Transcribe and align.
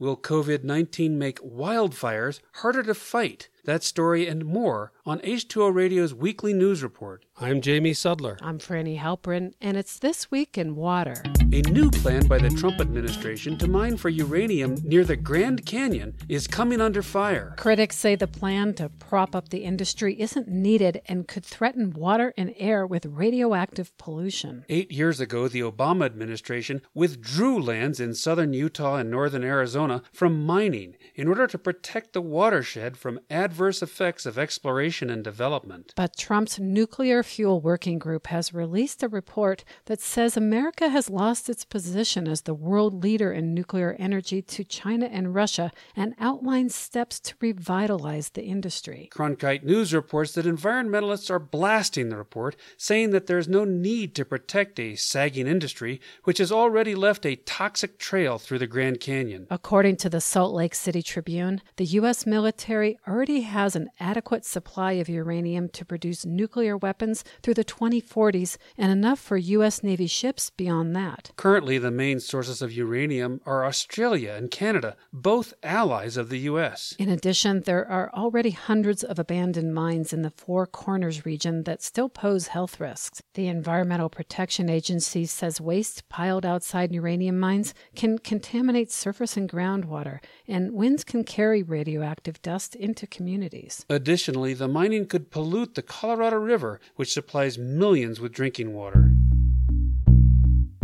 Will 0.00 0.16
COVID 0.16 0.62
19 0.62 1.18
make 1.18 1.40
wildfires 1.40 2.38
harder 2.54 2.84
to 2.84 2.94
fight? 2.94 3.48
That 3.64 3.82
story 3.82 4.26
and 4.26 4.44
more 4.44 4.92
on 5.04 5.18
H2O 5.20 5.74
Radio's 5.74 6.14
weekly 6.14 6.52
news 6.52 6.82
report. 6.82 7.24
I'm 7.40 7.60
Jamie 7.60 7.92
Sudler. 7.92 8.38
I'm 8.40 8.58
Frani 8.58 8.98
Halperin, 8.98 9.52
and 9.60 9.76
it's 9.76 9.98
This 9.98 10.30
Week 10.30 10.56
in 10.56 10.74
Water. 10.74 11.22
A 11.52 11.62
new 11.62 11.90
plan 11.90 12.26
by 12.26 12.38
the 12.38 12.50
Trump 12.50 12.80
administration 12.80 13.56
to 13.58 13.68
mine 13.68 13.96
for 13.96 14.08
uranium 14.08 14.76
near 14.84 15.04
the 15.04 15.16
Grand 15.16 15.64
Canyon 15.66 16.14
is 16.28 16.46
coming 16.46 16.80
under 16.80 17.02
fire. 17.02 17.54
Critics 17.58 17.96
say 17.96 18.14
the 18.14 18.26
plan 18.26 18.74
to 18.74 18.88
prop 18.88 19.34
up 19.34 19.48
the 19.48 19.64
industry 19.64 20.20
isn't 20.20 20.48
needed 20.48 21.00
and 21.06 21.26
could 21.26 21.44
threaten 21.44 21.92
water 21.92 22.34
and 22.36 22.54
air 22.58 22.86
with 22.86 23.06
radioactive 23.06 23.96
pollution. 23.98 24.64
Eight 24.68 24.92
years 24.92 25.20
ago, 25.20 25.48
the 25.48 25.60
Obama 25.60 26.06
administration 26.06 26.82
withdrew 26.92 27.60
lands 27.60 27.98
in 27.98 28.14
southern 28.14 28.52
Utah 28.52 28.96
and 28.96 29.10
northern 29.10 29.44
Arizona 29.44 30.02
from 30.12 30.44
mining 30.44 30.96
in 31.14 31.28
order 31.28 31.46
to 31.46 31.58
protect 31.58 32.12
the 32.12 32.20
watershed 32.22 32.96
from 32.96 33.20
adverse 33.30 33.47
adverse 33.48 33.80
effects 33.82 34.26
of 34.26 34.38
exploration 34.38 35.08
and 35.08 35.24
development. 35.24 35.94
But 35.96 36.18
Trump's 36.18 36.58
Nuclear 36.58 37.22
Fuel 37.22 37.62
Working 37.62 37.98
Group 37.98 38.26
has 38.26 38.52
released 38.52 39.02
a 39.02 39.08
report 39.08 39.64
that 39.86 40.02
says 40.02 40.36
America 40.36 40.90
has 40.90 41.08
lost 41.08 41.48
its 41.48 41.64
position 41.64 42.28
as 42.28 42.42
the 42.42 42.52
world 42.52 43.02
leader 43.02 43.32
in 43.32 43.54
nuclear 43.54 43.96
energy 43.98 44.42
to 44.42 44.64
China 44.64 45.06
and 45.06 45.34
Russia 45.34 45.72
and 45.96 46.14
outlines 46.20 46.74
steps 46.74 47.18
to 47.20 47.34
revitalize 47.40 48.28
the 48.30 48.44
industry. 48.44 49.08
Cronkite 49.14 49.64
News 49.64 49.94
reports 49.94 50.32
that 50.32 50.44
environmentalists 50.44 51.30
are 51.30 51.38
blasting 51.38 52.10
the 52.10 52.18
report, 52.18 52.54
saying 52.76 53.10
that 53.10 53.28
there 53.28 53.38
is 53.38 53.48
no 53.48 53.64
need 53.64 54.14
to 54.16 54.26
protect 54.26 54.78
a 54.78 54.94
sagging 54.94 55.46
industry 55.46 56.02
which 56.24 56.36
has 56.36 56.52
already 56.52 56.94
left 56.94 57.24
a 57.24 57.36
toxic 57.36 57.98
trail 57.98 58.36
through 58.36 58.58
the 58.58 58.66
Grand 58.66 59.00
Canyon. 59.00 59.46
According 59.50 59.96
to 59.96 60.10
the 60.10 60.20
Salt 60.20 60.52
Lake 60.52 60.74
City 60.74 61.00
Tribune, 61.00 61.62
the 61.76 61.86
U.S. 61.86 62.26
military 62.26 62.98
already 63.08 63.37
has 63.42 63.76
an 63.76 63.88
adequate 64.00 64.44
supply 64.44 64.92
of 64.92 65.08
uranium 65.08 65.68
to 65.70 65.84
produce 65.84 66.26
nuclear 66.26 66.76
weapons 66.76 67.24
through 67.42 67.54
the 67.54 67.64
2040s 67.64 68.56
and 68.76 68.90
enough 68.90 69.18
for 69.18 69.36
U.S. 69.36 69.82
Navy 69.82 70.06
ships 70.06 70.50
beyond 70.50 70.94
that. 70.96 71.30
Currently, 71.36 71.78
the 71.78 71.90
main 71.90 72.20
sources 72.20 72.60
of 72.60 72.72
uranium 72.72 73.40
are 73.46 73.64
Australia 73.64 74.32
and 74.32 74.50
Canada, 74.50 74.96
both 75.12 75.54
allies 75.62 76.16
of 76.16 76.28
the 76.28 76.40
U.S. 76.40 76.94
In 76.98 77.08
addition, 77.08 77.62
there 77.62 77.88
are 77.88 78.10
already 78.12 78.50
hundreds 78.50 79.04
of 79.04 79.18
abandoned 79.18 79.74
mines 79.74 80.12
in 80.12 80.22
the 80.22 80.30
Four 80.30 80.66
Corners 80.66 81.24
region 81.24 81.64
that 81.64 81.82
still 81.82 82.08
pose 82.08 82.48
health 82.48 82.80
risks. 82.80 83.22
The 83.34 83.48
Environmental 83.48 84.08
Protection 84.08 84.68
Agency 84.68 85.26
says 85.26 85.60
waste 85.60 86.08
piled 86.08 86.44
outside 86.44 86.92
uranium 86.92 87.38
mines 87.38 87.74
can 87.94 88.18
contaminate 88.18 88.90
surface 88.90 89.36
and 89.36 89.48
groundwater, 89.48 90.18
and 90.46 90.72
winds 90.72 91.04
can 91.04 91.24
carry 91.24 91.62
radioactive 91.62 92.42
dust 92.42 92.74
into 92.74 93.06
communities 93.06 93.27
communities. 93.28 93.84
Additionally, 93.90 94.54
the 94.54 94.66
mining 94.66 95.04
could 95.04 95.30
pollute 95.30 95.74
the 95.74 95.82
Colorado 95.82 96.36
River, 96.36 96.80
which 96.96 97.12
supplies 97.12 97.58
millions 97.58 98.20
with 98.20 98.32
drinking 98.32 98.72
water. 98.72 99.10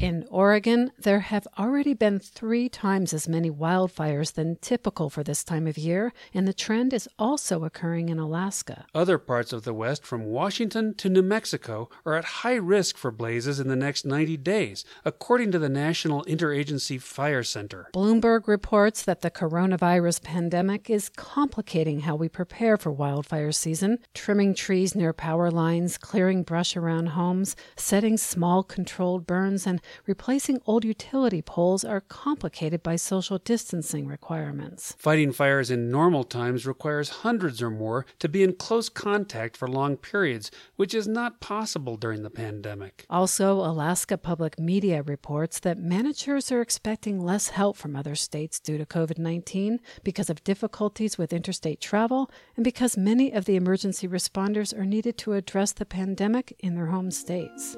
In 0.00 0.28
Oregon, 0.30 0.92
there 0.96 1.18
have 1.18 1.48
already 1.58 1.92
been 1.92 2.20
three 2.20 2.68
times 2.68 3.12
as 3.12 3.28
many 3.28 3.50
wildfires 3.50 4.34
than 4.34 4.54
typical 4.60 5.10
for 5.10 5.24
this 5.24 5.42
time 5.42 5.66
of 5.66 5.76
year, 5.76 6.12
and 6.32 6.46
the 6.46 6.52
trend 6.52 6.92
is 6.92 7.08
also 7.18 7.64
occurring 7.64 8.08
in 8.08 8.20
Alaska. 8.20 8.86
Other 8.94 9.18
parts 9.18 9.52
of 9.52 9.64
the 9.64 9.74
West, 9.74 10.06
from 10.06 10.26
Washington 10.26 10.94
to 10.98 11.08
New 11.08 11.22
Mexico, 11.22 11.90
are 12.06 12.14
at 12.14 12.24
high 12.24 12.54
risk 12.54 12.96
for 12.96 13.10
blazes 13.10 13.58
in 13.58 13.66
the 13.66 13.74
next 13.74 14.06
90 14.06 14.36
days, 14.36 14.84
according 15.04 15.50
to 15.50 15.58
the 15.58 15.68
National 15.68 16.22
Interagency 16.26 17.02
Fire 17.02 17.42
Center. 17.42 17.88
Bloomberg 17.92 18.46
reports 18.46 19.02
that 19.02 19.22
the 19.22 19.32
coronavirus 19.32 20.22
pandemic 20.22 20.88
is 20.88 21.08
complicating 21.08 22.00
how 22.00 22.14
we 22.14 22.28
prepare 22.28 22.76
for 22.76 22.92
wildfire 22.92 23.50
season, 23.50 23.98
trimming 24.14 24.54
trees 24.54 24.94
near 24.94 25.12
power 25.12 25.50
lines, 25.50 25.98
clearing 25.98 26.44
brush 26.44 26.76
around 26.76 27.06
homes, 27.08 27.56
setting 27.74 28.16
small 28.16 28.62
controlled 28.62 29.26
burns, 29.26 29.66
and 29.66 29.80
replacing 30.06 30.60
old 30.66 30.84
utility 30.84 31.42
poles 31.42 31.84
are 31.84 32.00
complicated 32.00 32.82
by 32.82 32.96
social 32.96 33.38
distancing 33.38 34.06
requirements. 34.06 34.94
Fighting 34.98 35.32
fires 35.32 35.70
in 35.70 35.90
normal 35.90 36.24
times 36.24 36.66
requires 36.66 37.08
hundreds 37.08 37.62
or 37.62 37.70
more 37.70 38.06
to 38.18 38.28
be 38.28 38.42
in 38.42 38.54
close 38.54 38.88
contact 38.88 39.56
for 39.56 39.68
long 39.68 39.96
periods, 39.96 40.50
which 40.76 40.94
is 40.94 41.08
not 41.08 41.40
possible 41.40 41.96
during 41.96 42.22
the 42.22 42.30
pandemic. 42.30 43.04
Also, 43.08 43.54
Alaska 43.54 44.18
Public 44.18 44.58
Media 44.58 45.02
reports 45.02 45.60
that 45.60 45.78
managers 45.78 46.52
are 46.52 46.60
expecting 46.60 47.20
less 47.20 47.48
help 47.48 47.76
from 47.76 47.96
other 47.96 48.14
states 48.14 48.60
due 48.60 48.78
to 48.78 48.86
COVID 48.86 49.18
19 49.18 49.80
because 50.04 50.30
of 50.30 50.44
difficulties 50.44 51.18
with 51.18 51.32
interstate 51.32 51.80
travel 51.80 52.30
and 52.56 52.64
because 52.64 52.96
many 52.96 53.32
of 53.32 53.44
the 53.44 53.56
emergency 53.56 54.06
responders 54.06 54.76
are 54.76 54.84
needed 54.84 55.16
to 55.18 55.32
address 55.32 55.72
the 55.72 55.86
pandemic 55.86 56.54
in 56.60 56.74
their 56.74 56.86
home 56.86 57.10
states. 57.10 57.76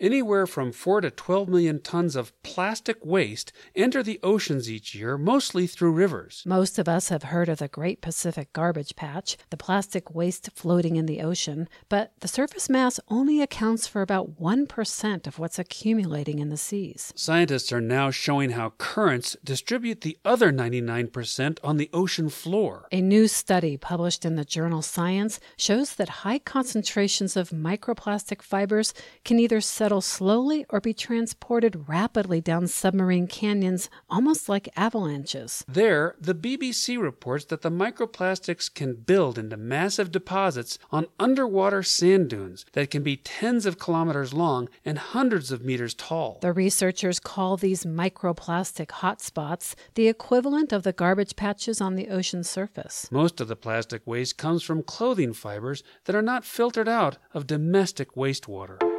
Anywhere 0.00 0.46
from 0.46 0.72
4 0.72 1.02
to 1.02 1.10
12 1.10 1.46
million 1.46 1.78
tons 1.78 2.16
of 2.16 2.32
plastic 2.42 3.04
waste 3.04 3.52
enter 3.74 4.02
the 4.02 4.18
oceans 4.22 4.70
each 4.70 4.94
year, 4.94 5.18
mostly 5.18 5.66
through 5.66 5.92
rivers. 5.92 6.42
Most 6.46 6.78
of 6.78 6.88
us 6.88 7.10
have 7.10 7.24
heard 7.24 7.50
of 7.50 7.58
the 7.58 7.68
Great 7.68 8.00
Pacific 8.00 8.50
Garbage 8.54 8.96
Patch, 8.96 9.36
the 9.50 9.58
plastic 9.58 10.14
waste 10.14 10.48
floating 10.54 10.96
in 10.96 11.04
the 11.04 11.20
ocean, 11.20 11.68
but 11.90 12.14
the 12.20 12.28
surface 12.28 12.70
mass 12.70 12.98
only 13.08 13.42
accounts 13.42 13.86
for 13.86 14.00
about 14.00 14.40
1% 14.40 15.26
of 15.26 15.38
what's 15.38 15.58
accumulating 15.58 16.38
in 16.38 16.48
the 16.48 16.56
seas. 16.56 17.12
Scientists 17.14 17.70
are 17.70 17.82
now 17.82 18.10
showing 18.10 18.52
how 18.52 18.72
currents 18.78 19.36
distribute 19.44 20.00
the 20.00 20.16
other 20.24 20.50
99% 20.50 21.58
on 21.62 21.76
the 21.76 21.90
ocean 21.92 22.30
floor. 22.30 22.88
A 22.90 23.02
new 23.02 23.28
study 23.28 23.76
published 23.76 24.24
in 24.24 24.36
the 24.36 24.46
journal 24.46 24.80
Science 24.80 25.40
shows 25.58 25.96
that 25.96 26.24
high 26.24 26.38
concentrations 26.38 27.36
of 27.36 27.50
microplastic 27.50 28.40
fibers 28.40 28.94
can 29.26 29.38
either 29.38 29.60
settle 29.60 29.89
settle 29.90 30.00
slowly 30.00 30.64
or 30.68 30.80
be 30.80 30.94
transported 30.94 31.88
rapidly 31.88 32.40
down 32.40 32.64
submarine 32.64 33.26
canyons, 33.26 33.90
almost 34.08 34.48
like 34.48 34.68
avalanches. 34.76 35.64
There, 35.66 36.14
the 36.20 36.32
BBC 36.32 36.96
reports 36.96 37.46
that 37.46 37.62
the 37.62 37.72
microplastics 37.72 38.72
can 38.72 38.94
build 38.94 39.36
into 39.36 39.56
massive 39.56 40.12
deposits 40.12 40.78
on 40.92 41.08
underwater 41.18 41.82
sand 41.82 42.30
dunes 42.30 42.64
that 42.74 42.88
can 42.88 43.02
be 43.02 43.16
tens 43.16 43.66
of 43.66 43.80
kilometers 43.80 44.32
long 44.32 44.68
and 44.84 44.96
hundreds 44.96 45.50
of 45.50 45.64
meters 45.64 45.94
tall. 45.94 46.38
The 46.40 46.52
researchers 46.52 47.18
call 47.18 47.56
these 47.56 47.82
microplastic 47.82 48.90
hotspots 49.02 49.74
the 49.96 50.06
equivalent 50.06 50.72
of 50.72 50.84
the 50.84 50.92
garbage 50.92 51.34
patches 51.34 51.80
on 51.80 51.96
the 51.96 52.10
ocean 52.10 52.44
surface. 52.44 53.08
Most 53.10 53.40
of 53.40 53.48
the 53.48 53.56
plastic 53.56 54.06
waste 54.06 54.38
comes 54.38 54.62
from 54.62 54.84
clothing 54.84 55.32
fibers 55.32 55.82
that 56.04 56.14
are 56.14 56.22
not 56.22 56.44
filtered 56.44 56.88
out 56.88 57.18
of 57.34 57.48
domestic 57.48 58.14
wastewater. 58.14 58.89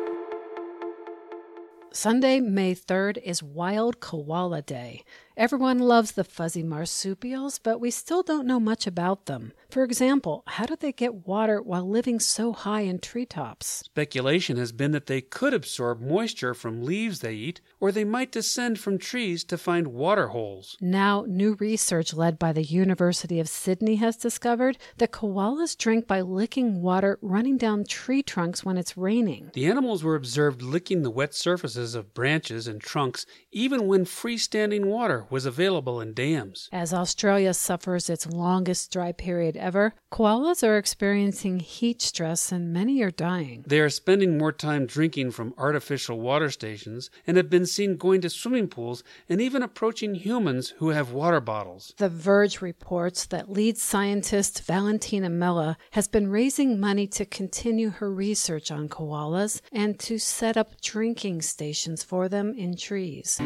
Sunday, 1.94 2.40
May 2.40 2.74
3rd 2.74 3.18
is 3.22 3.44
Wild 3.44 4.00
Koala 4.00 4.62
Day. 4.62 5.04
Everyone 5.38 5.80
loves 5.80 6.12
the 6.12 6.26
fuzzy 6.26 6.62
marsupials, 6.62 7.58
but 7.58 7.80
we 7.80 7.90
still 7.90 8.22
don't 8.22 8.46
know 8.46 8.60
much 8.60 8.86
about 8.86 9.28
them. 9.28 9.54
For 9.70 9.84
example, 9.84 10.44
how 10.46 10.66
do 10.66 10.76
they 10.76 10.92
get 10.92 11.26
water 11.26 11.62
while 11.62 11.88
living 11.88 12.20
so 12.20 12.52
high 12.52 12.82
in 12.82 13.00
treetops? 13.00 13.84
Speculation 13.86 14.58
has 14.58 14.74
been 14.74 14.92
that 14.92 15.06
they 15.06 15.22
could 15.22 15.54
absorb 15.54 16.02
moisture 16.02 16.54
from 16.54 16.84
leaves 16.84 17.20
they 17.20 17.34
eat, 17.34 17.62
or 17.80 17.94
they 17.94 18.04
might 18.04 18.34
descend 18.34 18.78
from 18.78 18.98
trees 18.98 19.46
to 19.46 19.58
find 19.58 19.88
water 19.88 20.28
holes. 20.28 20.76
Now, 20.82 21.24
new 21.26 21.54
research 21.54 22.14
led 22.14 22.38
by 22.38 22.52
the 22.52 22.64
University 22.64 23.40
of 23.40 23.48
Sydney 23.48 23.96
has 23.96 24.18
discovered 24.18 24.78
that 24.98 25.14
koalas 25.14 25.78
drink 25.78 26.08
by 26.08 26.20
licking 26.20 26.82
water 26.82 27.18
running 27.22 27.58
down 27.58 27.86
tree 27.86 28.22
trunks 28.22 28.66
when 28.66 28.78
it's 28.78 28.98
raining. 28.98 29.52
The 29.54 29.68
animals 29.68 30.04
were 30.04 30.16
observed 30.16 30.62
licking 30.62 31.04
the 31.04 31.10
wet 31.10 31.34
surfaces 31.34 31.96
of 31.96 32.14
branches 32.14 32.68
and 32.68 32.82
trunks 32.82 33.26
even 33.54 33.88
when 33.88 34.04
freestanding 34.04 34.86
water 34.86 35.21
was 35.30 35.46
available 35.46 36.02
in 36.02 36.14
dams. 36.14 36.70
As 36.72 36.94
Australia 36.94 37.54
suffers 37.54 38.10
its 38.10 38.26
longest 38.26 38.92
dry 38.92 39.12
period 39.12 39.58
ever, 39.58 39.94
koalas 40.12 40.64
are 40.64 40.78
experiencing 40.78 41.60
heat 41.60 42.02
stress 42.02 42.52
and 42.52 42.74
many 42.74 43.02
are 43.02 43.12
dying. 43.12 43.64
They 43.68 43.80
are 43.80 43.90
spending 43.90 44.38
more 44.38 44.52
time 44.52 44.86
drinking 44.86 45.32
from 45.32 45.54
artificial 45.58 46.20
water 46.20 46.50
stations 46.50 47.10
and 47.28 47.38
have 47.38 47.50
been 47.50 47.66
seen 47.66 47.98
going 47.98 48.22
to 48.22 48.30
swimming 48.30 48.68
pools 48.68 49.04
and 49.30 49.42
even 49.42 49.62
approaching 49.64 50.16
humans 50.16 50.74
who 50.78 50.90
have 50.90 51.12
water 51.12 51.40
bottles. 51.40 51.94
The 51.98 52.10
Verge 52.10 52.62
reports 52.62 53.26
that 53.28 53.50
lead 53.50 53.78
scientist 53.78 54.64
Valentina 54.64 55.30
Mella 55.30 55.78
has 55.92 56.08
been 56.08 56.30
raising 56.30 56.80
money 56.80 57.08
to 57.08 57.26
continue 57.26 57.90
her 57.90 58.12
research 58.12 58.72
on 58.72 58.90
koalas 58.90 59.62
and 59.72 60.00
to 60.00 60.18
set 60.18 60.58
up 60.58 60.80
drinking 60.82 61.42
stations 61.42 62.04
for 62.04 62.30
them 62.30 62.54
in 62.58 62.76
trees. 62.76 63.40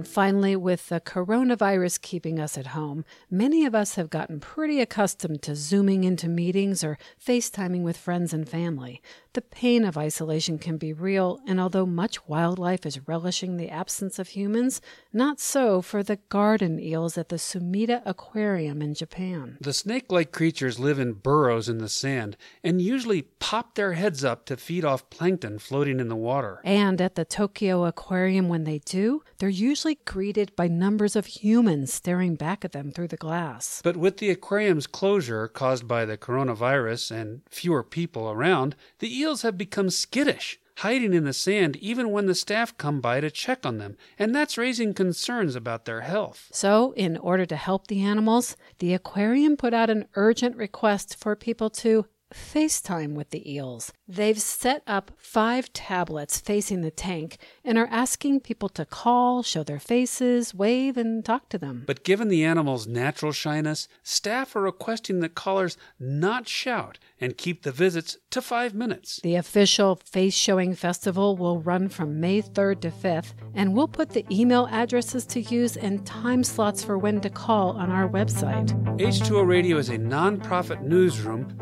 And 0.00 0.08
finally, 0.08 0.56
with 0.56 0.88
the 0.88 0.98
coronavirus 0.98 2.00
keeping 2.00 2.40
us 2.40 2.56
at 2.56 2.68
home, 2.68 3.04
many 3.30 3.66
of 3.66 3.74
us 3.74 3.96
have 3.96 4.08
gotten 4.08 4.40
pretty 4.40 4.80
accustomed 4.80 5.42
to 5.42 5.54
zooming 5.54 6.04
into 6.04 6.26
meetings 6.26 6.82
or 6.82 6.96
FaceTiming 7.22 7.82
with 7.82 7.98
friends 7.98 8.32
and 8.32 8.48
family. 8.48 9.02
The 9.34 9.42
pain 9.42 9.84
of 9.84 9.96
isolation 9.96 10.58
can 10.58 10.76
be 10.76 10.92
real, 10.92 11.38
and 11.46 11.60
although 11.60 11.86
much 11.86 12.26
wildlife 12.26 12.84
is 12.84 13.06
relishing 13.06 13.58
the 13.58 13.68
absence 13.68 14.18
of 14.18 14.30
humans, 14.30 14.80
not 15.12 15.38
so 15.38 15.82
for 15.82 16.02
the 16.02 16.16
garden 16.30 16.80
eels 16.80 17.16
at 17.16 17.28
the 17.28 17.36
Sumida 17.36 18.02
Aquarium 18.04 18.82
in 18.82 18.94
Japan. 18.94 19.56
The 19.60 19.72
snake 19.72 20.10
like 20.10 20.32
creatures 20.32 20.80
live 20.80 20.98
in 20.98 21.12
burrows 21.12 21.68
in 21.68 21.78
the 21.78 21.88
sand 21.88 22.36
and 22.64 22.82
usually 22.82 23.22
pop 23.22 23.76
their 23.76 23.92
heads 23.92 24.24
up 24.24 24.46
to 24.46 24.56
feed 24.56 24.84
off 24.84 25.08
plankton 25.10 25.60
floating 25.60 26.00
in 26.00 26.08
the 26.08 26.16
water. 26.16 26.60
And 26.64 27.00
at 27.00 27.14
the 27.14 27.24
Tokyo 27.24 27.84
Aquarium, 27.84 28.48
when 28.48 28.64
they 28.64 28.78
do, 28.78 29.22
they're 29.38 29.48
usually 29.48 29.89
greeted 30.04 30.54
by 30.56 30.68
numbers 30.68 31.16
of 31.16 31.26
humans 31.26 31.92
staring 31.92 32.34
back 32.34 32.64
at 32.64 32.72
them 32.72 32.90
through 32.90 33.08
the 33.08 33.16
glass. 33.16 33.80
But 33.82 33.96
with 33.96 34.18
the 34.18 34.30
aquarium's 34.30 34.86
closure 34.86 35.48
caused 35.48 35.86
by 35.86 36.04
the 36.04 36.18
coronavirus 36.18 37.10
and 37.10 37.42
fewer 37.48 37.82
people 37.82 38.30
around, 38.30 38.76
the 38.98 39.14
eels 39.14 39.42
have 39.42 39.56
become 39.56 39.90
skittish, 39.90 40.58
hiding 40.78 41.12
in 41.12 41.24
the 41.24 41.32
sand 41.32 41.76
even 41.76 42.10
when 42.10 42.26
the 42.26 42.34
staff 42.34 42.76
come 42.78 43.00
by 43.00 43.20
to 43.20 43.30
check 43.30 43.66
on 43.66 43.78
them, 43.78 43.96
and 44.18 44.34
that's 44.34 44.58
raising 44.58 44.94
concerns 44.94 45.54
about 45.54 45.84
their 45.84 46.00
health. 46.00 46.48
So, 46.52 46.92
in 46.92 47.16
order 47.16 47.46
to 47.46 47.56
help 47.56 47.86
the 47.86 48.02
animals, 48.02 48.56
the 48.78 48.94
aquarium 48.94 49.56
put 49.56 49.74
out 49.74 49.90
an 49.90 50.06
urgent 50.14 50.56
request 50.56 51.16
for 51.16 51.36
people 51.36 51.70
to 51.70 52.06
FaceTime 52.32 53.14
with 53.14 53.30
the 53.30 53.52
eels. 53.52 53.92
They've 54.06 54.40
set 54.40 54.82
up 54.86 55.12
five 55.16 55.72
tablets 55.72 56.40
facing 56.40 56.80
the 56.80 56.90
tank 56.90 57.38
and 57.64 57.78
are 57.78 57.88
asking 57.90 58.40
people 58.40 58.68
to 58.70 58.84
call, 58.84 59.42
show 59.42 59.62
their 59.62 59.78
faces, 59.78 60.54
wave, 60.54 60.96
and 60.96 61.24
talk 61.24 61.48
to 61.50 61.58
them. 61.58 61.84
But 61.86 62.04
given 62.04 62.28
the 62.28 62.44
animals' 62.44 62.86
natural 62.86 63.32
shyness, 63.32 63.88
staff 64.02 64.54
are 64.56 64.62
requesting 64.62 65.20
that 65.20 65.34
callers 65.34 65.76
not 65.98 66.48
shout 66.48 66.98
and 67.20 67.36
keep 67.36 67.62
the 67.62 67.72
visits 67.72 68.16
to 68.30 68.42
five 68.42 68.74
minutes. 68.74 69.20
The 69.22 69.36
official 69.36 69.96
face 70.04 70.34
showing 70.34 70.74
festival 70.74 71.36
will 71.36 71.60
run 71.60 71.88
from 71.88 72.20
May 72.20 72.42
3rd 72.42 72.80
to 72.82 72.90
5th, 72.90 73.34
and 73.54 73.74
we'll 73.74 73.88
put 73.88 74.10
the 74.10 74.26
email 74.30 74.68
addresses 74.70 75.26
to 75.26 75.40
use 75.40 75.76
and 75.76 76.04
time 76.06 76.42
slots 76.44 76.82
for 76.82 76.98
when 76.98 77.20
to 77.20 77.30
call 77.30 77.72
on 77.72 77.90
our 77.90 78.08
website. 78.08 78.70
H2O 78.98 79.46
Radio 79.46 79.78
is 79.78 79.88
a 79.88 79.98
nonprofit 79.98 80.82
newsroom 80.82 81.56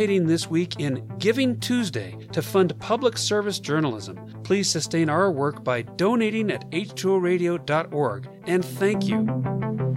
participating 0.00 0.26
this 0.26 0.48
week 0.48 0.80
in 0.80 1.06
Giving 1.18 1.60
Tuesday 1.60 2.16
to 2.32 2.40
fund 2.40 2.78
public 2.78 3.18
service 3.18 3.58
journalism. 3.58 4.16
Please 4.44 4.66
sustain 4.66 5.10
our 5.10 5.30
work 5.30 5.62
by 5.62 5.82
donating 5.82 6.50
at 6.50 6.70
h2oradio.org. 6.70 8.28
And 8.46 8.64
thank 8.64 9.06
you. 9.06 9.89